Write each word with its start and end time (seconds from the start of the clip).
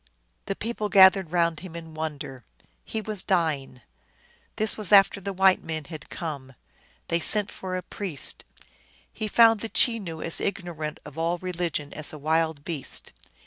The 0.47 0.55
people 0.55 0.89
gathered 0.89 1.29
round 1.31 1.59
him 1.59 1.75
in 1.75 1.93
wonder. 1.93 2.43
He 2.83 3.01
was 3.01 3.21
dying. 3.21 3.81
This 4.55 4.75
was 4.75 4.91
after 4.91 5.21
the 5.21 5.31
white 5.31 5.63
men 5.63 5.83
had 5.85 6.09
come. 6.09 6.53
They 7.09 7.19
sent 7.19 7.51
for 7.51 7.77
a 7.77 7.83
priest. 7.83 8.43
He 9.13 9.27
found 9.27 9.59
the 9.59 9.69
Chenoo 9.69 10.19
as 10.23 10.41
ignorant 10.41 10.99
of 11.05 11.19
all 11.19 11.37
religion 11.37 11.93
as 11.93 12.11
a 12.11 12.17
wild 12.17 12.63
beast. 12.65 13.13